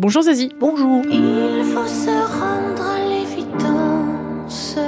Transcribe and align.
Bonjour 0.00 0.22
Zazie. 0.22 0.50
Bonjour. 0.58 1.02
Il 1.10 1.62
faut 1.74 1.86
se 1.86 2.08
rendre 2.08 2.82
à 2.82 3.06
l'évidence. 3.06 4.78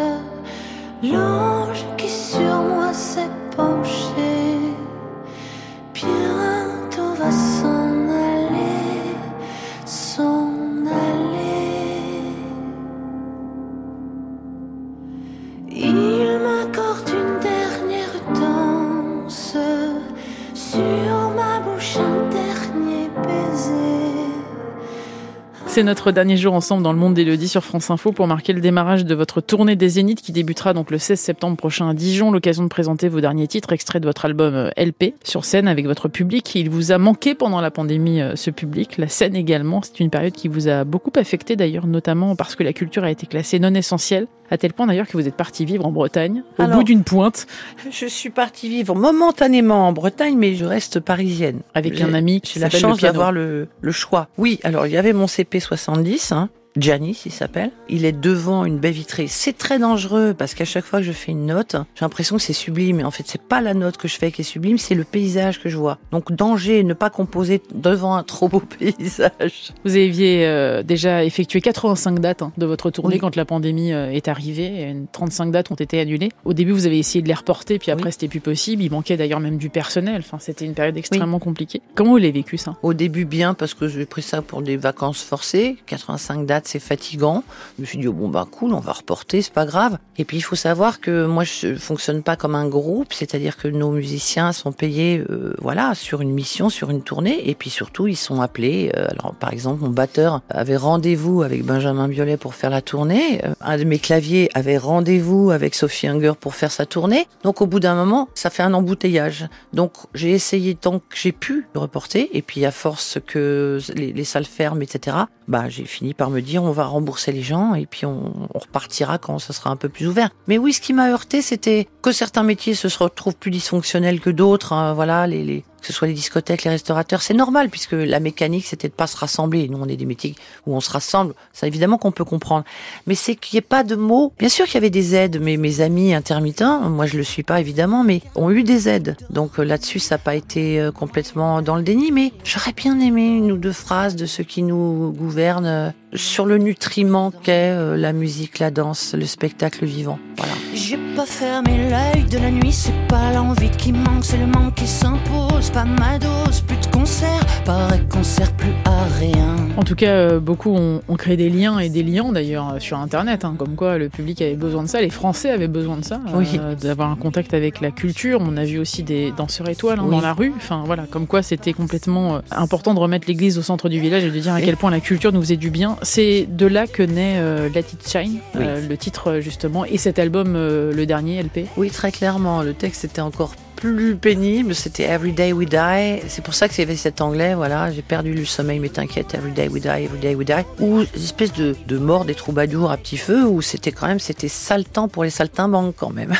C'est 25.73 25.85
notre 25.85 26.13
dernier 26.13 26.37
jour 26.37 26.53
ensemble 26.53 26.83
dans 26.83 26.93
le 26.93 26.99
monde 26.99 27.15
d'Elodie 27.15 27.49
sur 27.49 27.65
France 27.65 27.91
Info 27.91 28.13
pour 28.13 28.27
marquer 28.27 28.53
le 28.53 28.61
démarrage 28.61 29.07
de 29.07 29.15
votre 29.15 29.41
tournée 29.41 29.75
des 29.75 29.89
Zéniths 29.89 30.21
qui 30.21 30.31
débutera 30.31 30.75
donc 30.75 30.91
le 30.91 30.99
16 30.99 31.19
septembre 31.19 31.57
prochain 31.57 31.89
à 31.89 31.95
Dijon. 31.95 32.31
L'occasion 32.31 32.63
de 32.65 32.69
présenter 32.69 33.09
vos 33.09 33.23
derniers 33.23 33.49
titres, 33.49 33.73
extraits 33.73 34.03
de 34.03 34.07
votre 34.07 34.27
album 34.27 34.55
euh, 34.55 34.71
LP 34.77 35.15
sur 35.25 35.47
scène 35.47 35.69
avec 35.69 35.87
votre 35.87 36.09
public. 36.09 36.55
Il 36.57 36.69
vous 36.69 36.93
a 36.93 36.99
manqué 36.99 37.35
pendant 37.35 37.63
la 37.63 37.71
pandémie 37.71 38.21
euh, 38.21 38.37
ce 38.37 38.51
public, 38.51 38.99
la 38.99 39.09
scène 39.09 39.35
également. 39.35 39.81
C'est 39.81 40.01
une 40.01 40.11
période 40.11 40.35
qui 40.35 40.49
vous 40.49 40.69
a 40.69 40.85
beaucoup 40.85 41.13
affecté 41.17 41.57
d'ailleurs, 41.57 41.87
notamment 41.87 42.37
parce 42.37 42.55
que 42.55 42.63
la 42.63 42.75
culture 42.75 43.05
a 43.05 43.11
été 43.11 43.27
classée 43.27 43.59
non 43.59 43.73
essentielle, 43.73 44.27
à 44.53 44.59
tel 44.59 44.73
point 44.75 44.87
d'ailleurs 44.87 45.07
que 45.09 45.17
vous 45.17 45.27
êtes 45.27 45.35
parti 45.35 45.65
vivre 45.65 45.87
en 45.87 45.91
Bretagne, 45.91 46.43
au 46.59 46.63
Alors- 46.63 46.77
bout 46.77 46.85
d'une 46.85 47.05
pointe, 47.05 47.47
Je 47.91 48.07
suis 48.07 48.29
partie 48.31 48.69
vivre 48.69 48.95
momentanément 48.95 49.89
en 49.89 49.93
Bretagne, 49.93 50.37
mais 50.37 50.55
je 50.55 50.65
reste 50.67 51.01
parisienne. 51.01 51.61
avec 51.75 52.01
un 52.03 52.13
ami 52.13 52.41
qui 52.43 52.55
J'ai 52.55 52.61
la 52.61 52.69
chance 52.71 53.01
d'avoir 53.01 53.33
le, 53.33 53.69
le 53.81 53.93
choix. 53.93 54.29
Oui, 54.37 54.61
alors 54.63 54.87
il 54.87 54.93
y 54.93 54.97
avait 54.99 55.15
mon 55.15 55.25
CP70, 55.27 56.35
hein, 56.35 56.51
Gianni, 56.77 57.21
il 57.27 57.33
s'appelle. 57.33 57.71
Il 57.89 58.05
est 58.05 58.13
devant 58.13 58.65
une 58.65 58.79
baie 58.79 58.91
vitrée. 58.91 59.27
C'est 59.29 59.53
très 59.57 59.79
dangereux 59.79 60.35
parce 60.37 60.55
qu'à 60.55 60.65
chaque 60.65 60.85
fois 60.85 61.01
que 61.01 61.05
je 61.05 61.13
fais 61.13 61.33
une 61.33 61.47
note, 61.47 61.77
j'ai 61.95 62.05
l'impression 62.05 62.37
que 62.37 62.43
c'est 62.43 62.53
sublime. 62.53 63.01
Et 63.01 63.05
en 63.05 63.11
fait, 63.11 63.25
c'est 63.27 63.43
pas 63.43 63.61
la 63.61 63.75
note 63.75 63.97
que 63.99 64.09
je 64.09 64.17
fais 64.17 64.33
qui 64.33 64.41
est 64.41 64.45
sublime, 64.45 64.79
c'est 64.79 64.95
le 64.95 65.05
paysage 65.05 65.61
que 65.61 65.69
je 65.69 65.77
vois. 65.77 65.99
Donc 66.13 66.33
danger, 66.33 66.83
ne 66.85 66.95
pas 66.95 67.11
composer 67.11 67.61
devant 67.75 68.15
un 68.15 68.23
trop 68.23 68.49
beau 68.49 68.61
paysage. 68.79 69.73
Vous 69.85 69.97
aviez 69.97 70.47
euh, 70.47 70.83
déjà 70.83 71.25
effectué 71.25 71.61
85 71.61 72.19
dates 72.21 72.43
hein, 72.43 72.53
de 72.57 72.67
votre 72.67 72.91
tournée 72.91 73.15
Oui. 73.17 73.21
quand 73.21 73.37
la 73.37 73.45
pandémie 73.45 73.93
euh, 73.93 74.11
est 74.11 74.29
arrivée. 74.29 74.83
Et 74.83 74.97
35 75.13 75.51
dates 75.51 75.71
ont 75.71 75.75
été 75.77 76.01
annulées. 76.01 76.31
Au 76.45 76.55
début, 76.55 76.73
vous 76.73 76.87
avez 76.87 76.99
essayé 76.99 77.23
de 77.23 77.29
les 77.29 77.35
reporter, 77.35 77.79
puis 77.79 77.91
après, 77.91 78.07
Oui. 78.07 78.13
c'était 78.13 78.29
plus 78.29 78.41
possible. 78.41 78.83
Il 78.83 78.91
manquait 78.91 79.17
d'ailleurs 79.17 79.41
même 79.41 79.59
du 79.59 79.69
personnel. 79.69 80.23
Enfin, 80.25 80.39
c'était 80.41 80.65
une 80.65 80.75
période 80.75 80.97
extrêmement 80.97 81.39
compliquée. 81.39 81.83
Comment 81.95 82.13
vous 82.13 82.17
l'avez 82.17 82.33
vécu 82.33 82.57
ça? 82.57 82.77
Au 82.83 82.95
début 82.95 83.25
bien 83.27 83.53
parce 83.55 83.75
que 83.75 83.89
j'ai 83.89 84.07
pris 84.07 84.23
ça 84.23 84.41
pour 84.43 84.63
des 84.63 84.77
vacances 84.79 85.23
forcées. 85.23 85.77
85 85.87 86.47
dates, 86.47 86.62
c'est 86.67 86.79
fatigant. 86.79 87.45
Je 87.77 87.83
me 87.83 87.87
suis 87.87 87.99
dit 87.99 88.09
oh, 88.09 88.13
bon 88.13 88.29
bah 88.29 88.47
cool, 88.51 88.75
on 88.75 88.81
va 88.81 88.93
reporter, 88.93 89.43
c'est 89.43 89.53
pas 89.53 89.67
grave. 89.67 89.99
Et 90.19 90.25
puis 90.25 90.37
il 90.37 90.43
faut 90.43 90.57
savoir 90.57 91.01
que 91.01 91.27
moi 91.27 91.45
je 91.45 91.75
fonctionne 91.75 92.23
pas 92.23 92.37
comme 92.37 92.55
un 92.55 92.69
groupe, 92.69 93.13
c'est-à-dire 93.13 93.57
que 93.57 93.69
nos 93.69 93.91
musiciens 93.91 94.53
sont 94.53 94.73
payés 94.73 95.25
euh, 95.31 95.55
voilà 95.59 95.95
sur 95.95 96.21
une 96.21 96.33
mission, 96.33 96.69
sur 96.69 96.91
une 96.91 97.03
tournée, 97.03 97.49
et 97.49 97.55
puis 97.55 97.71
surtout 97.71 98.07
ils 98.07 98.17
sont 98.17 98.41
appelés. 98.41 98.93
euh, 98.97 99.07
alors 99.11 99.35
par 99.35 99.53
exemple 99.53 99.83
mon 99.83 99.91
batteur 99.91 100.43
avait 100.49 100.77
rendez-vous 100.77 101.43
avec 101.43 101.65
Benjamin 101.65 102.09
Biolay 102.09 102.37
pour 102.37 102.55
faire 102.55 102.71
la 102.71 102.83
tournée. 102.83 103.45
Euh, 103.45 103.55
un 103.61 103.79
de 103.79 103.85
mes 103.85 103.99
claviers 103.99 104.51
avait 104.55 104.79
rendez-vous 104.79 105.51
avec 105.51 105.75
Sophie 105.75 106.09
Unger 106.09 106.33
pour 106.39 106.55
faire 106.55 106.71
sa 106.73 106.87
tournée. 106.87 107.27
Donc 107.43 107.61
au 107.61 107.67
bout 107.67 107.81
d'un 107.81 107.95
moment, 107.95 108.29
ça 108.35 108.51
fait 108.51 108.63
un 108.63 108.75
embouteillage. 108.75 109.47
Donc 109.73 109.93
j'ai 110.15 110.31
essayé 110.31 110.75
tant 110.75 110.99
que 110.99 111.17
j'ai 111.17 111.33
pu 111.33 111.67
de 111.75 111.79
reporter, 111.79 112.29
et 112.33 112.43
puis 112.43 112.65
à 112.65 112.71
force 112.71 113.19
que 113.27 113.79
les 113.95 114.25
salles 114.25 114.45
ferment, 114.45 114.81
etc. 114.81 115.17
Bah 115.53 115.69
j'ai 115.69 115.85
fini 115.85 116.15
par 116.15 116.31
me 116.31 116.41
dire 116.41 116.65
on 116.65 116.71
va 116.71 116.87
rembourser 116.87 117.31
les 117.31 117.43
gens 117.43 117.75
et 117.75 117.85
puis 117.85 118.07
on, 118.07 118.49
repartira 118.55 119.19
quand 119.19 119.39
ça 119.39 119.53
sera 119.53 119.69
un 119.69 119.77
peu 119.77 119.91
plus 119.91 120.09
ouvert. 120.09 120.31
Mais 120.47 120.57
oui, 120.57 120.73
ce 120.73 120.81
qui 120.81 120.95
m'a 120.95 121.11
heurté, 121.11 121.43
c'était 121.43 121.87
que 122.01 122.11
certains 122.11 122.43
métiers 122.43 122.75
se 122.75 122.89
retrouvent 122.99 123.37
plus 123.37 123.51
dysfonctionnels 123.51 124.19
que 124.19 124.31
d'autres. 124.31 124.73
hein, 124.73 124.95
voilà, 124.95 125.27
les 125.27 125.63
que 125.83 125.89
ce 125.89 125.93
soit 125.93 126.09
les 126.09 126.15
discothèques, 126.15 126.65
les 126.65 126.71
restaurateurs, 126.71 127.23
c'est 127.23 127.35
normal 127.35 127.69
puisque 127.69 127.93
la 127.93 128.21
mécanique 128.21 128.67
c'était 128.67 128.89
de 128.89 128.95
pas 128.95 129.07
se 129.07 129.17
rassembler. 129.17 129.69
Nous 129.69 129.79
on 129.79 129.89
est 129.89 129.97
des 129.97 130.07
métiers 130.07 130.35
où 130.67 130.75
on 130.75 130.81
se 130.81 130.91
rassemble, 130.91 131.35
ça 131.53 131.67
évidemment 131.67 131.99
qu'on 131.99 132.13
peut 132.13 132.25
comprendre. 132.25 132.65
Mais 133.07 133.15
c'est 133.15 133.35
qu'il 133.35 133.57
n'y 133.57 133.59
ait 133.59 133.63
pas 133.63 133.85
de 133.85 133.97
mots. 133.97 134.33
Bien 134.39 134.49
sûr 134.49 134.65
qu'il 134.67 134.75
y 134.75 134.79
avait 134.79 134.91
des 134.91 135.15
aides, 135.15 135.41
mais 135.41 135.57
mes 135.57 135.81
amis 135.81 136.15
intermittents, 136.15 136.81
moi 136.89 137.07
je 137.07 137.17
le 137.17 137.25
suis 137.25 137.43
pas 137.43 137.61
évidemment, 137.61 138.05
mais 138.05 138.23
ont 138.35 138.51
eu 138.51 138.63
des 138.63 138.89
aides. 138.89 139.17
Donc 139.31 139.59
euh, 139.59 139.65
là-dessus 139.65 139.99
ça 139.99 140.15
n'a 140.15 140.19
pas 140.21 140.35
été 140.35 140.81
euh, 140.81 140.93
complètement 140.93 141.63
dans 141.63 141.77
le 141.77 141.83
déni, 141.83 142.13
mais 142.13 142.33
j'aurais 142.45 142.73
bien 142.73 142.99
aimé 143.01 143.27
une 143.27 143.53
ou 143.53 143.57
deux 143.57 143.73
phrases 143.73 144.17
de 144.17 144.27
ceux 144.27 144.45
qui 144.45 144.63
nous 144.63 145.13
gouvernent 145.13 145.67
euh, 145.67 145.91
sur 146.15 146.47
le 146.47 146.59
nutriment 146.59 147.31
qu'est 147.31 147.71
euh, 147.71 147.97
la 147.97 148.13
musique, 148.13 148.59
la 148.59 148.71
danse, 148.71 149.15
le 149.15 149.27
spectacle 149.27 149.85
vivant. 149.85 150.19
Voilà. 150.37 150.53
J'ai 150.75 150.99
pas 151.17 151.27
fermé 151.27 151.91
l'œil 151.91 152.25
de 152.25 152.39
la 152.39 152.51
nuit, 152.51 152.73
c'est 152.73 153.07
pas 153.09 153.33
l'envie 153.33 153.71
qui 153.71 153.93
manque, 153.93 154.25
c'est 154.25 154.39
le 154.39 154.47
manque 154.47 154.75
qui 154.75 154.87
s'impose. 154.87 155.71
Pas 155.71 155.85
ma 155.85 156.19
dose, 156.19 156.61
plus 156.63 156.77
de 156.77 156.87
concerts, 156.87 157.47
pareil 157.65 158.03
qu'on 158.09 158.23
sert 158.23 158.53
plus 158.53 158.73
à 158.85 158.92
rien. 159.05 159.57
En 159.77 159.85
tout 159.85 159.95
cas, 159.95 160.11
euh, 160.11 160.39
beaucoup 160.41 160.71
ont, 160.71 161.01
ont 161.09 161.17
créé 161.17 161.37
des 161.37 161.49
liens 161.49 161.79
et 161.79 161.89
des 161.89 162.03
liens 162.03 162.31
d'ailleurs 162.31 162.75
euh, 162.75 162.79
sur 162.79 162.99
Internet, 162.99 163.45
hein, 163.45 163.55
comme 163.57 163.75
quoi 163.75 163.97
le 163.97 164.09
public 164.11 164.43
avait 164.43 164.55
besoin 164.55 164.83
de 164.83 164.89
ça, 164.89 165.01
les 165.01 165.09
Français 165.09 165.51
avaient 165.51 165.69
besoin 165.69 165.97
de 165.97 166.05
ça, 166.05 166.17
euh, 166.29 166.39
Oui. 166.39 166.61
d'avoir 166.81 167.11
un 167.11 167.17
contact 167.17 167.55
avec 167.55 167.81
la 167.81 167.91
culture. 167.91 168.39
On 168.43 168.57
a 168.59 168.65
vu 168.65 168.79
aussi 168.79 169.03
des 169.03 169.33
danseurs 169.37 169.69
étoiles 169.71 169.99
hein, 169.99 170.05
Oui. 170.05 170.11
dans 170.11 170.21
la 170.21 170.35
rue. 170.35 170.53
Enfin 170.57 170.83
voilà, 170.85 171.05
comme 171.11 171.27
quoi 171.27 171.43
c'était 171.43 171.73
complètement 171.73 172.41
important 172.51 172.93
de 172.93 172.99
remettre 173.01 173.27
l'église 173.29 173.57
au 173.59 173.63
centre 173.63 173.89
du 173.89 173.99
village 173.99 174.25
et 174.25 174.31
de 174.31 174.39
dire 174.39 174.53
à 174.53 174.61
quel 174.61 174.77
point 174.77 174.91
la 174.91 175.01
culture 175.01 175.33
nous 175.33 175.41
faisait 175.41 175.57
du 175.57 175.71
bien. 175.71 175.97
C'est 176.03 176.47
de 176.51 176.67
là 176.67 176.87
que 176.87 177.03
naît 177.03 177.37
euh, 177.39 177.69
Let 177.75 177.81
It 177.95 178.07
Shine, 178.09 178.41
Oui. 178.55 178.61
euh, 178.67 178.87
le 178.87 178.97
titre 178.99 179.39
justement, 179.41 179.85
et 179.87 179.97
cet 179.97 180.19
album, 180.19 180.53
le 180.53 181.05
dernier 181.07 181.43
LP. 181.43 181.67
Oui, 181.79 181.91
très 181.91 182.13
clairement. 182.13 182.63
Le 182.63 182.75
texte 182.75 183.05
était 183.05 183.23
encore 183.23 183.55
plus 183.83 184.15
pénible. 184.15 184.77
C'était 184.77 185.03
Every 185.03 185.33
Day 185.33 185.53
We 185.53 185.69
Die. 185.69 186.23
C'est 186.29 186.45
pour 186.45 186.55
ça 186.55 186.69
que 186.69 186.75
c'est 186.75 186.87
cet 186.95 187.21
anglais. 187.21 187.55
Voilà, 187.55 187.91
j'ai 187.91 188.03
perdu 188.03 188.33
le 188.33 188.45
sommeil, 188.45 188.79
mais 188.79 188.89
t'inquiète. 188.89 189.35
Every 189.35 189.51
Day 189.51 189.69
We 189.69 189.83
Die, 189.83 189.89
Every 189.89 190.21
Day 190.21 190.37
We 190.37 190.47
Die. 190.47 190.65
Ou 190.79 191.03
espèce 191.17 191.53
de, 191.53 191.75
de 191.89 191.99
mort 191.99 192.25
des 192.25 192.37
troubadours 192.37 192.93
à 192.93 192.97
petit 192.97 193.17
feu, 193.17 193.45
où 193.45 193.61
c'était 193.61 193.91
quand 193.91 194.07
même, 194.07 194.21
c'était 194.21 194.47
saltant 194.47 195.09
pour 195.09 195.25
les 195.25 195.31
saltimbanques 195.31 195.97
quand 195.97 196.11
même. 196.11 196.33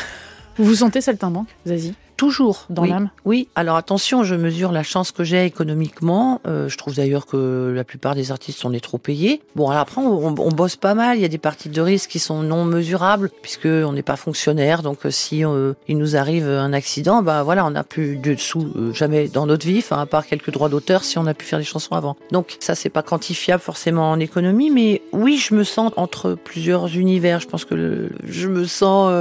Vous 0.57 0.63
vous 0.63 0.75
sentez 0.75 1.01
saltimbanque, 1.01 1.49
Zazie? 1.67 1.95
Toujours 2.23 2.65
Dans 2.69 2.83
oui. 2.83 2.89
l'âme 2.89 3.09
Oui. 3.25 3.49
Alors 3.55 3.75
attention, 3.75 4.23
je 4.23 4.35
mesure 4.35 4.71
la 4.71 4.83
chance 4.83 5.11
que 5.11 5.25
j'ai 5.25 5.43
économiquement. 5.45 6.39
Euh, 6.47 6.69
je 6.69 6.77
trouve 6.77 6.95
d'ailleurs 6.95 7.25
que 7.25 7.73
la 7.75 7.83
plupart 7.83 8.15
des 8.15 8.31
artistes 8.31 8.59
sont 8.59 8.69
des 8.69 8.79
trop 8.79 8.97
payés. 8.97 9.41
Bon, 9.57 9.69
alors 9.69 9.81
après, 9.81 9.99
on, 10.01 10.27
on- 10.27 10.35
on 10.37 10.49
bosse 10.49 10.77
pas 10.77 10.93
mal. 10.93 11.17
Il 11.17 11.21
y 11.21 11.25
a 11.25 11.29
des 11.29 11.37
parties 11.37 11.67
de 11.67 11.81
risque 11.81 12.09
qui 12.11 12.19
sont 12.19 12.41
non 12.41 12.63
mesurables 12.63 13.29
puisque 13.41 13.65
on 13.65 13.91
n'est 13.91 14.03
pas 14.03 14.15
fonctionnaire. 14.15 14.83
Donc 14.83 15.05
euh, 15.05 15.11
si 15.11 15.43
euh, 15.43 15.73
il 15.89 15.97
nous 15.97 16.15
arrive 16.15 16.47
un 16.47 16.71
accident, 16.71 17.21
bah 17.23 17.43
voilà, 17.43 17.65
on 17.65 17.71
n'a 17.71 17.83
plus 17.83 18.15
de 18.15 18.35
sous 18.37 18.71
euh, 18.77 18.93
jamais 18.93 19.27
dans 19.27 19.45
notre 19.45 19.65
vie, 19.65 19.79
enfin 19.79 19.99
à 19.99 20.05
part 20.05 20.25
quelques 20.25 20.51
droits 20.51 20.69
d'auteur 20.69 21.03
si 21.03 21.17
on 21.17 21.27
a 21.27 21.33
pu 21.33 21.45
faire 21.45 21.59
des 21.59 21.65
chansons 21.65 21.93
avant. 21.95 22.15
Donc 22.31 22.55
ça, 22.61 22.73
c'est 22.73 22.89
pas 22.89 23.03
quantifiable 23.03 23.61
forcément 23.61 24.11
en 24.11 24.19
économie, 24.21 24.69
mais 24.69 25.01
oui, 25.11 25.37
je 25.37 25.53
me 25.55 25.65
sens 25.65 25.91
entre 25.97 26.35
plusieurs 26.35 26.95
univers. 26.95 27.41
Je 27.41 27.47
pense 27.47 27.65
que 27.65 27.75
le- 27.75 28.11
je 28.25 28.47
me 28.47 28.63
sens 28.65 29.11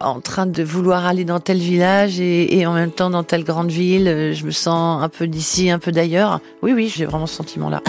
en 0.00 0.20
train 0.20 0.46
de 0.46 0.62
vouloir 0.64 1.06
aller 1.06 1.24
dans 1.24 1.38
tel 1.40 1.58
village 1.58 2.18
et, 2.20 2.47
et 2.48 2.66
en 2.66 2.74
même 2.74 2.90
temps 2.90 3.10
dans 3.10 3.22
telle 3.22 3.44
grande 3.44 3.70
ville. 3.70 4.08
Euh, 4.08 4.32
Je 4.34 4.44
me 4.44 4.50
sens 4.50 5.02
un 5.02 5.08
peu 5.08 5.26
d'ici, 5.26 5.70
un 5.70 5.78
peu 5.78 5.92
d'ailleurs. 5.92 6.40
Oui, 6.62 6.72
oui, 6.72 6.92
j'ai 6.94 7.04
vraiment 7.04 7.26
ce 7.26 7.36
sentiment-là. 7.36 7.82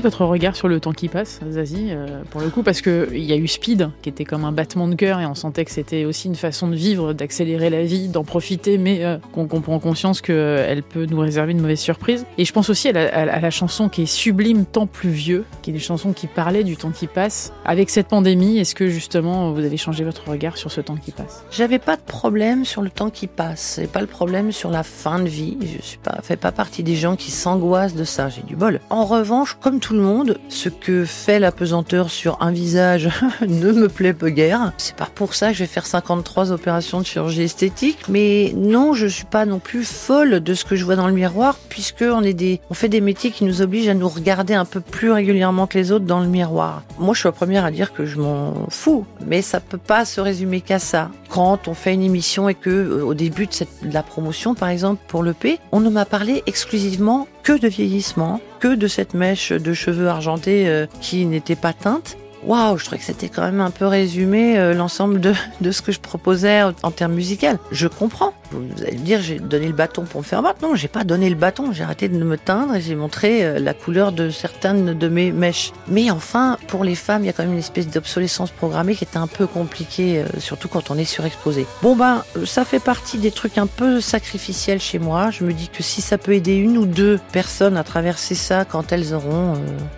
Votre 0.00 0.24
regard 0.24 0.56
sur 0.56 0.68
le 0.68 0.80
temps 0.80 0.92
qui 0.92 1.08
passe, 1.08 1.40
Zazie, 1.50 1.88
euh, 1.90 2.22
pour 2.30 2.40
le 2.40 2.50
coup 2.50 2.62
Parce 2.62 2.80
qu'il 2.80 3.24
y 3.24 3.32
a 3.32 3.36
eu 3.36 3.46
Speed, 3.46 3.90
qui 4.02 4.08
était 4.08 4.24
comme 4.24 4.44
un 4.44 4.52
battement 4.52 4.88
de 4.88 4.94
cœur, 4.94 5.20
et 5.20 5.26
on 5.26 5.34
sentait 5.34 5.64
que 5.64 5.70
c'était 5.70 6.04
aussi 6.04 6.28
une 6.28 6.34
façon 6.34 6.68
de 6.68 6.74
vivre, 6.74 7.12
d'accélérer 7.12 7.70
la 7.70 7.82
vie, 7.84 8.08
d'en 8.08 8.24
profiter, 8.24 8.76
mais 8.76 9.04
euh, 9.04 9.16
qu'on 9.32 9.46
prend 9.46 9.78
conscience 9.78 10.20
qu'elle 10.20 10.82
peut 10.82 11.06
nous 11.06 11.20
réserver 11.20 11.52
une 11.52 11.60
mauvaise 11.60 11.80
surprise. 11.80 12.26
Et 12.36 12.44
je 12.44 12.52
pense 12.52 12.68
aussi 12.70 12.88
à 12.88 12.92
la, 13.40 13.50
chanson 13.50 13.88
qui 13.88 14.02
est 14.02 14.06
sublime, 14.06 14.66
Temps 14.66 14.86
plus 14.86 15.10
vieux, 15.10 15.44
qui 15.62 15.70
est 15.70 15.74
une 15.74 15.80
chanson 15.80 16.12
qui 16.12 16.26
parlait 16.26 16.64
du 16.64 16.76
temps 16.76 16.90
qui 16.90 17.06
passe. 17.06 17.52
Avec 17.64 17.88
cette 17.88 18.08
pandémie, 18.08 18.58
est-ce 18.58 18.74
que 18.74 18.88
justement 18.88 19.52
vous 19.52 19.64
avez 19.64 19.76
changé 19.76 20.04
votre 20.04 20.28
regard 20.28 20.58
sur 20.58 20.70
ce 20.70 20.80
temps 20.80 20.96
qui 20.96 21.10
passe? 21.10 21.44
J'avais 21.50 21.78
pas 21.78 21.96
de 21.96 22.02
problème 22.02 22.64
sur 22.64 22.82
le 22.82 22.90
temps 22.90 23.08
qui 23.08 23.26
passe, 23.26 23.78
et 23.78 23.86
pas 23.86 24.00
le 24.00 24.06
problème 24.06 24.52
sur 24.52 24.70
la 24.70 24.82
fin 24.82 25.20
de 25.20 25.28
vie. 25.28 25.56
Je 25.62 25.96
pas, 25.98 26.18
fais 26.22 26.36
pas 26.36 26.52
partie 26.52 26.82
des 26.82 26.96
gens 26.96 27.16
qui 27.16 27.30
s'angoissent 27.30 27.94
de 27.94 28.04
ça. 28.04 28.28
J'ai 28.28 28.42
du 28.42 28.56
bol. 28.56 28.80
En 28.90 29.04
revanche, 29.04 29.56
comme 29.60 29.78
comme 29.78 29.80
tout 29.88 29.94
le 29.94 30.02
monde, 30.02 30.38
ce 30.50 30.68
que 30.68 31.06
fait 31.06 31.38
la 31.38 31.50
pesanteur 31.50 32.10
sur 32.10 32.42
un 32.42 32.50
visage 32.50 33.08
ne 33.40 33.72
me 33.72 33.88
plaît 33.88 34.12
peu 34.12 34.28
guère. 34.28 34.74
C'est 34.76 34.94
pas 34.94 35.08
pour 35.14 35.34
ça 35.34 35.48
que 35.48 35.54
je 35.54 35.60
vais 35.60 35.66
faire 35.66 35.86
53 35.86 36.52
opérations 36.52 37.00
de 37.00 37.06
chirurgie 37.06 37.44
esthétique, 37.44 38.00
mais 38.06 38.52
non, 38.54 38.92
je 38.92 39.06
suis 39.06 39.24
pas 39.24 39.46
non 39.46 39.60
plus 39.60 39.84
folle 39.84 40.40
de 40.40 40.52
ce 40.52 40.66
que 40.66 40.76
je 40.76 40.84
vois 40.84 40.96
dans 40.96 41.06
le 41.06 41.14
miroir, 41.14 41.56
puisque 41.70 42.02
on 42.02 42.22
est 42.22 42.34
des, 42.34 42.60
fait 42.72 42.90
des 42.90 43.00
métiers 43.00 43.30
qui 43.30 43.44
nous 43.46 43.62
obligent 43.62 43.88
à 43.88 43.94
nous 43.94 44.10
regarder 44.10 44.52
un 44.52 44.66
peu 44.66 44.80
plus 44.80 45.10
régulièrement 45.10 45.66
que 45.66 45.78
les 45.78 45.90
autres 45.90 46.04
dans 46.04 46.20
le 46.20 46.28
miroir. 46.28 46.82
Moi, 46.98 47.14
je 47.14 47.20
suis 47.20 47.28
la 47.28 47.32
première 47.32 47.64
à 47.64 47.70
dire 47.70 47.94
que 47.94 48.04
je 48.04 48.18
m'en 48.18 48.68
fous, 48.68 49.06
mais 49.26 49.40
ça 49.40 49.58
peut 49.58 49.78
pas 49.78 50.04
se 50.04 50.20
résumer 50.20 50.60
qu'à 50.60 50.80
ça. 50.80 51.10
Quand 51.30 51.66
on 51.66 51.72
fait 51.72 51.94
une 51.94 52.02
émission 52.02 52.50
et 52.50 52.54
que 52.54 52.68
euh, 52.68 53.04
au 53.06 53.14
début 53.14 53.46
de, 53.46 53.88
de 53.88 53.94
la 53.94 54.02
promotion, 54.02 54.54
par 54.54 54.68
exemple 54.68 55.02
pour 55.08 55.22
le 55.22 55.32
P, 55.32 55.58
on 55.72 55.80
ne 55.80 55.88
m'a 55.88 56.04
parlé 56.04 56.42
exclusivement 56.44 57.26
que 57.48 57.58
de 57.58 57.68
vieillissement, 57.68 58.42
que 58.60 58.74
de 58.74 58.86
cette 58.86 59.14
mèche 59.14 59.52
de 59.52 59.72
cheveux 59.72 60.08
argentés 60.08 60.68
euh, 60.68 60.84
qui 61.00 61.24
n'était 61.24 61.56
pas 61.56 61.72
teinte 61.72 62.18
waouh, 62.44 62.76
je 62.76 62.84
trouvais 62.84 62.98
que 62.98 63.04
c'était 63.04 63.30
quand 63.30 63.40
même 63.40 63.62
un 63.62 63.70
peu 63.70 63.86
résumé 63.86 64.58
euh, 64.58 64.74
l'ensemble 64.74 65.18
de, 65.18 65.32
de 65.62 65.70
ce 65.70 65.80
que 65.80 65.90
je 65.90 65.98
proposais 65.98 66.60
en 66.82 66.90
termes 66.90 67.14
musicaux. 67.14 67.56
Je 67.72 67.88
comprends. 67.88 68.34
Vous 68.52 68.82
allez 68.82 68.98
me 68.98 69.04
dire, 69.04 69.20
j'ai 69.20 69.38
donné 69.38 69.66
le 69.66 69.72
bâton 69.72 70.04
pour 70.04 70.20
me 70.20 70.26
faire 70.26 70.42
battre. 70.42 70.60
Non, 70.62 70.74
j'ai 70.74 70.88
pas 70.88 71.04
donné 71.04 71.28
le 71.28 71.36
bâton. 71.36 71.72
J'ai 71.72 71.82
arrêté 71.82 72.08
de 72.08 72.22
me 72.22 72.36
teindre 72.36 72.76
et 72.76 72.80
j'ai 72.80 72.94
montré 72.94 73.44
euh, 73.44 73.58
la 73.58 73.74
couleur 73.74 74.12
de 74.12 74.30
certaines 74.30 74.94
de 74.94 75.08
mes 75.08 75.32
mèches. 75.32 75.72
Mais 75.88 76.10
enfin, 76.10 76.58
pour 76.66 76.84
les 76.84 76.94
femmes, 76.94 77.24
il 77.24 77.26
y 77.26 77.30
a 77.30 77.32
quand 77.32 77.42
même 77.42 77.52
une 77.52 77.58
espèce 77.58 77.88
d'obsolescence 77.88 78.50
programmée 78.50 78.94
qui 78.94 79.04
est 79.04 79.16
un 79.16 79.26
peu 79.26 79.46
compliquée, 79.46 80.20
euh, 80.20 80.40
surtout 80.40 80.68
quand 80.68 80.90
on 80.90 80.98
est 80.98 81.04
surexposé. 81.04 81.66
Bon 81.82 81.96
ben, 81.96 82.24
ça 82.44 82.64
fait 82.64 82.80
partie 82.80 83.18
des 83.18 83.30
trucs 83.30 83.58
un 83.58 83.66
peu 83.66 84.00
sacrificiels 84.00 84.80
chez 84.80 84.98
moi. 84.98 85.30
Je 85.30 85.44
me 85.44 85.52
dis 85.52 85.68
que 85.68 85.82
si 85.82 86.00
ça 86.00 86.18
peut 86.18 86.32
aider 86.32 86.54
une 86.54 86.78
ou 86.78 86.86
deux 86.86 87.18
personnes 87.32 87.76
à 87.76 87.84
traverser 87.84 88.34
ça 88.34 88.64
quand 88.64 88.92
elles 88.92 89.14
auront 89.14 89.54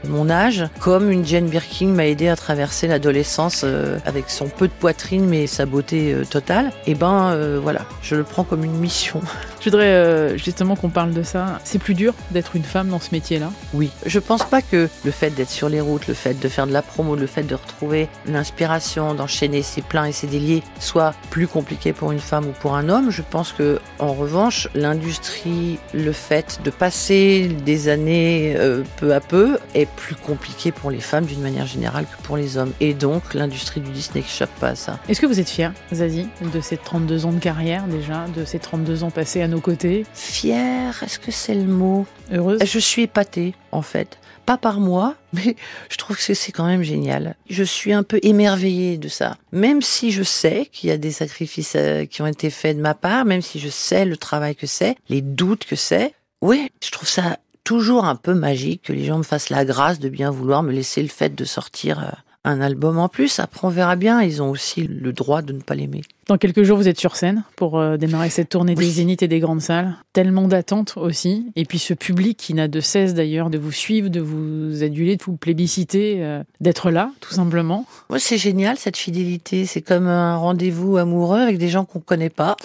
mon 0.08 0.30
âge, 0.30 0.64
comme 0.80 1.10
une 1.10 1.24
Jane 1.24 1.48
Birkin 1.48 1.88
m'a 1.88 2.06
aidé 2.06 2.28
à 2.28 2.36
traverser 2.36 2.86
l'adolescence 2.86 3.62
euh, 3.64 3.98
avec 4.04 4.30
son 4.30 4.48
peu 4.48 4.68
de 4.68 4.72
poitrine 4.72 5.26
mais 5.26 5.46
sa 5.46 5.66
beauté 5.66 6.12
euh, 6.12 6.24
totale, 6.24 6.66
et 6.86 6.92
eh 6.92 6.94
ben 6.94 7.30
euh, 7.30 7.58
voilà, 7.62 7.82
je 8.02 8.16
le 8.16 8.24
prends 8.24 8.39
comme 8.44 8.64
une 8.64 8.76
mission. 8.76 9.20
Je 9.60 9.64
voudrais 9.64 10.38
justement 10.38 10.76
qu'on 10.76 10.88
parle 10.88 11.12
de 11.12 11.22
ça. 11.22 11.60
C'est 11.64 11.78
plus 11.78 11.94
dur 11.94 12.14
d'être 12.30 12.56
une 12.56 12.64
femme 12.64 12.88
dans 12.88 13.00
ce 13.00 13.10
métier-là? 13.12 13.50
Oui. 13.74 13.90
Je 14.06 14.18
pense 14.18 14.44
pas 14.44 14.62
que 14.62 14.88
le 15.04 15.10
fait 15.10 15.30
d'être 15.30 15.50
sur 15.50 15.68
les 15.68 15.80
routes, 15.80 16.06
le 16.06 16.14
fait 16.14 16.38
de 16.38 16.48
faire 16.48 16.66
de 16.66 16.72
la 16.72 16.82
promo, 16.82 17.16
le 17.16 17.26
fait 17.26 17.42
de 17.42 17.54
retrouver 17.54 18.08
l'inspiration, 18.26 19.14
d'enchaîner 19.14 19.62
ses 19.62 19.82
pleins 19.82 20.06
et 20.06 20.12
ses 20.12 20.26
déliés 20.26 20.62
soit 20.78 21.14
plus 21.30 21.46
compliqué 21.46 21.92
pour 21.92 22.12
une 22.12 22.20
femme 22.20 22.46
ou 22.46 22.52
pour 22.60 22.74
un 22.74 22.88
homme. 22.88 23.10
Je 23.10 23.22
pense 23.22 23.52
que 23.52 23.80
en 23.98 24.12
revanche, 24.12 24.68
l'industrie, 24.74 25.78
le 25.92 26.12
fait 26.12 26.60
de 26.64 26.70
passer 26.70 27.48
des 27.64 27.88
années 27.88 28.56
peu 28.96 29.14
à 29.14 29.20
peu 29.20 29.58
est 29.74 29.88
plus 29.88 30.14
compliqué 30.14 30.72
pour 30.72 30.90
les 30.90 31.00
femmes 31.00 31.26
d'une 31.26 31.42
manière 31.42 31.66
générale 31.66 32.04
que 32.04 32.22
pour 32.22 32.36
les 32.36 32.56
hommes. 32.56 32.72
Et 32.80 32.94
donc, 32.94 33.34
l'industrie 33.34 33.80
du 33.80 33.90
disque 33.90 34.14
n'échappe 34.14 34.50
pas 34.60 34.68
à 34.68 34.74
ça. 34.74 34.98
Est-ce 35.08 35.20
que 35.20 35.26
vous 35.26 35.40
êtes 35.40 35.50
fier, 35.50 35.72
Zazie, 35.92 36.28
de 36.52 36.60
ces 36.60 36.76
32 36.76 37.26
ans 37.26 37.32
de 37.32 37.38
carrière 37.38 37.84
déjà, 37.84 38.26
de 38.30 38.44
ces 38.44 38.58
32 38.58 39.04
ans 39.04 39.10
passés 39.10 39.42
à 39.42 39.48
nos 39.48 39.60
côtés 39.60 40.06
Fier, 40.14 41.02
est-ce 41.02 41.18
que 41.18 41.30
c'est 41.30 41.54
le 41.54 41.64
mot? 41.64 42.06
Heureuse 42.32 42.60
Je 42.64 42.78
suis 42.78 43.02
épatée, 43.02 43.54
en 43.72 43.82
fait. 43.82 44.18
Pas 44.46 44.56
par 44.56 44.80
moi, 44.80 45.16
mais 45.32 45.56
je 45.88 45.96
trouve 45.96 46.16
que 46.16 46.34
c'est 46.34 46.52
quand 46.52 46.66
même 46.66 46.82
génial. 46.82 47.36
Je 47.48 47.64
suis 47.64 47.92
un 47.92 48.02
peu 48.02 48.18
émerveillée 48.22 48.98
de 48.98 49.08
ça. 49.08 49.36
Même 49.52 49.82
si 49.82 50.10
je 50.10 50.22
sais 50.22 50.68
qu'il 50.72 50.88
y 50.88 50.92
a 50.92 50.98
des 50.98 51.12
sacrifices 51.12 51.74
euh, 51.76 52.04
qui 52.04 52.22
ont 52.22 52.26
été 52.26 52.50
faits 52.50 52.76
de 52.76 52.82
ma 52.82 52.94
part, 52.94 53.24
même 53.24 53.42
si 53.42 53.58
je 53.58 53.68
sais 53.68 54.04
le 54.04 54.16
travail 54.16 54.56
que 54.56 54.66
c'est, 54.66 54.96
les 55.08 55.22
doutes 55.22 55.64
que 55.64 55.76
c'est, 55.76 56.14
oui, 56.42 56.70
je 56.82 56.90
trouve 56.90 57.08
ça 57.08 57.38
toujours 57.64 58.04
un 58.04 58.16
peu 58.16 58.34
magique 58.34 58.82
que 58.82 58.92
les 58.92 59.04
gens 59.04 59.18
me 59.18 59.22
fassent 59.22 59.50
la 59.50 59.64
grâce 59.64 60.00
de 60.00 60.08
bien 60.08 60.30
vouloir 60.30 60.62
me 60.62 60.72
laisser 60.72 61.02
le 61.02 61.08
fait 61.08 61.34
de 61.34 61.44
sortir 61.44 62.00
euh, 62.00 62.10
un 62.44 62.60
album 62.60 62.98
en 62.98 63.08
plus. 63.08 63.38
Après, 63.38 63.66
on 63.66 63.70
verra 63.70 63.96
bien. 63.96 64.22
Ils 64.22 64.42
ont 64.42 64.50
aussi 64.50 64.86
le 64.86 65.12
droit 65.12 65.42
de 65.42 65.52
ne 65.52 65.60
pas 65.60 65.74
l'aimer. 65.74 66.02
Dans 66.26 66.38
quelques 66.38 66.62
jours, 66.62 66.78
vous 66.78 66.88
êtes 66.88 66.98
sur 66.98 67.16
scène 67.16 67.42
pour 67.56 67.78
euh, 67.78 67.96
démarrer 67.96 68.30
cette 68.30 68.50
tournée 68.50 68.74
des 68.74 68.88
zéniths 68.88 69.22
et 69.22 69.28
des 69.28 69.40
grandes 69.40 69.60
salles. 69.60 69.96
Tellement 70.12 70.46
d'attentes 70.46 70.94
aussi. 70.96 71.50
Et 71.56 71.64
puis 71.64 71.78
ce 71.78 71.92
public 71.92 72.38
qui 72.38 72.54
n'a 72.54 72.68
de 72.68 72.80
cesse 72.80 73.14
d'ailleurs 73.14 73.50
de 73.50 73.58
vous 73.58 73.72
suivre, 73.72 74.08
de 74.08 74.20
vous 74.20 74.82
aduler, 74.82 75.16
de 75.16 75.24
vous 75.24 75.36
plébisciter, 75.36 76.18
euh, 76.20 76.42
d'être 76.60 76.90
là, 76.90 77.10
tout 77.20 77.34
simplement. 77.34 77.84
C'est 78.18 78.38
génial 78.38 78.78
cette 78.78 78.96
fidélité. 78.96 79.66
C'est 79.66 79.82
comme 79.82 80.06
un 80.06 80.36
rendez-vous 80.36 80.96
amoureux 80.98 81.40
avec 81.40 81.58
des 81.58 81.68
gens 81.68 81.84
qu'on 81.84 82.00
connaît 82.00 82.30
pas. 82.30 82.56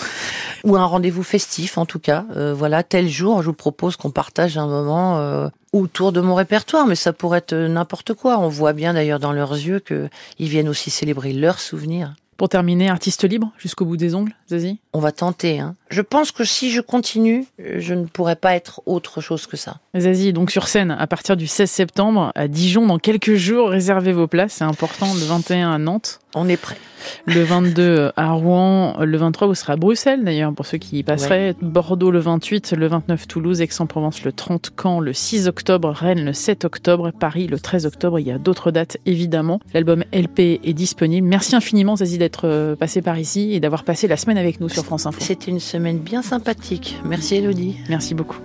Ou 0.66 0.76
un 0.76 0.86
rendez-vous 0.86 1.24
festif, 1.24 1.78
en 1.78 1.86
tout 1.86 2.00
cas. 2.00 2.26
Euh, 2.36 2.54
voilà, 2.54 2.84
tel 2.84 3.08
jour, 3.08 3.42
je 3.42 3.48
vous 3.48 3.54
propose 3.54 3.96
qu'on 3.96 4.12
partage 4.12 4.58
un 4.58 4.68
moment 4.68 5.50
autour 5.74 6.12
de 6.12 6.22
mon 6.22 6.36
répertoire, 6.36 6.88
mais 6.88 6.96
ça 6.96 7.14
pourrait 7.14 7.40
être 7.40 7.56
n'importe 7.56 8.14
quoi. 8.14 8.40
On 8.40 8.50
voit 8.50 8.74
bien 8.74 8.94
d'ailleurs 8.94 9.20
dans 9.20 9.32
leurs 9.32 9.54
yeux 9.54 9.80
qu'ils 9.80 10.10
viennent 10.50 10.70
aussi 10.70 10.90
célébrer 10.90 11.34
leurs 11.34 11.60
souvenirs. 11.60 12.16
Pour 12.38 12.50
terminer, 12.50 12.90
artiste 12.90 13.24
libre 13.24 13.52
jusqu'au 13.58 13.86
bout 13.86 13.96
des 13.96 14.14
ongles, 14.14 14.36
Zazie? 14.50 14.80
On 14.92 15.00
va 15.00 15.14
tenter. 15.14 15.60
Hein. 15.60 15.76
Je 15.90 16.02
pense 16.02 16.34
que 16.34 16.44
si 16.44 16.70
je 16.70 16.82
continue, 16.82 17.46
je 17.60 17.94
ne 17.94 18.06
pourrais 18.06 18.36
pas 18.36 18.56
être 18.56 18.82
autre 18.86 19.22
chose 19.22 19.48
que 19.48 19.56
ça. 19.56 19.78
Zazie, 19.98 20.34
donc 20.34 20.52
sur 20.52 20.68
scène 20.68 20.92
à 20.92 21.08
partir 21.08 21.38
du 21.38 21.48
16 21.48 21.72
septembre 21.72 22.34
à 22.36 22.50
Dijon 22.50 22.88
dans 22.88 23.00
quelques 23.00 23.36
jours. 23.36 23.70
Réservez 23.70 24.12
vos 24.12 24.28
places, 24.28 24.56
c'est 24.56 24.66
important. 24.66 25.08
Le 25.14 25.26
21 25.26 25.72
à 25.72 25.78
Nantes. 25.78 26.20
On 26.36 26.48
est 26.50 26.58
prêt. 26.58 26.78
Le 27.26 27.44
22 27.44 28.12
à 28.16 28.32
Rouen, 28.32 28.98
le 29.04 29.18
23 29.18 29.48
vous 29.48 29.56
serez 29.56 29.74
à 29.74 29.76
Bruxelles 29.76 30.24
d'ailleurs 30.24 30.54
pour 30.54 30.66
ceux 30.66 30.78
qui 30.78 31.00
y 31.00 31.04
passeraient. 31.04 31.56
Bordeaux 31.62 32.12
le 32.12 32.20
28, 32.20 32.74
le 32.78 32.88
29 32.88 33.28
Toulouse, 33.28 33.62
Aix-en-Provence 33.62 34.24
le 34.24 34.32
30 34.32 34.72
Caen, 34.82 35.00
le 35.00 35.14
6 35.14 35.48
octobre, 35.48 35.90
Rennes 35.90 36.26
le 36.26 36.34
7 36.34 36.66
octobre, 36.66 37.12
Paris 37.12 37.48
le 37.48 37.60
13 37.60 37.86
octobre. 37.86 38.20
Il 38.20 38.28
y 38.28 38.32
a 38.32 38.38
d'autres 38.38 38.72
dates 38.72 38.98
évidemment. 39.06 39.60
L'album 39.74 40.04
LP 40.14 40.60
est 40.64 40.74
disponible. 40.74 41.28
Merci 41.28 41.56
infiniment 41.56 41.96
Zazie 41.96 42.18
d'être 42.18 42.48
euh, 42.48 42.76
passé 42.76 43.02
par 43.02 43.18
ici 43.18 43.54
et 43.54 43.60
d'avoir 43.60 43.84
passé 43.84 44.08
la 44.08 44.18
semaine 44.18 44.38
avec 44.38 44.60
nous 44.60 44.70
sur 44.70 44.84
France 44.84 45.06
Info. 45.06 45.20
C'était 45.22 45.52
une 45.52 45.60
semaine 45.60 46.00
bien 46.00 46.22
sympathique. 46.22 47.00
Merci 47.06 47.36
Elodie. 47.36 47.78
Merci 47.90 48.14
beaucoup. 48.14 48.40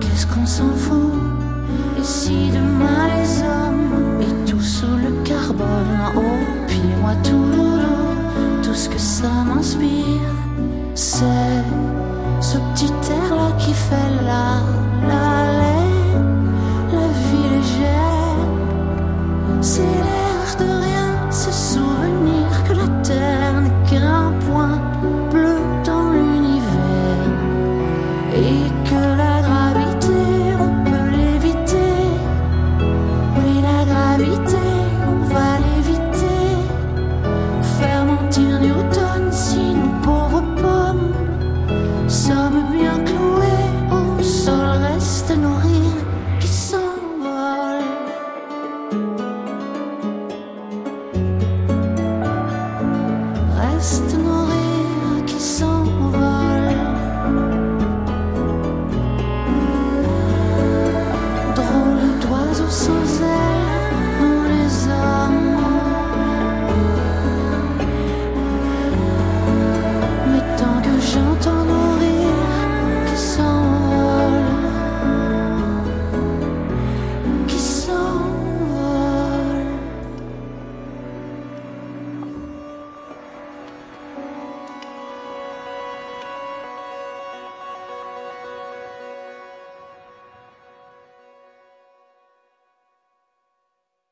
Qu'est-ce 0.00 0.26
qu'on 0.26 0.46
s'en 0.46 0.70
fout? 0.74 1.12
Et 1.98 2.04
si 2.04 2.50
demain 2.50 3.08
les 3.16 3.42
hommes 3.42 4.20
et 4.20 4.50
tout 4.50 4.60
sous 4.60 4.86
le 4.86 5.22
carbone, 5.24 6.12
oh, 6.16 6.20
puis 6.66 6.80
moi 7.00 7.14
tout, 7.22 7.45